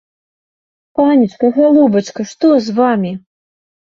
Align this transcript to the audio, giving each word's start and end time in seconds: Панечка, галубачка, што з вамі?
Панечка, 0.99 1.51
галубачка, 1.59 2.21
што 2.31 2.47
з 2.69 2.75
вамі? 2.79 3.11